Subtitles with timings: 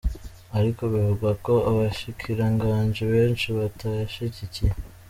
[0.57, 4.71] Ariko bivugwa ko abashikiranganji benshi batayashigikiye.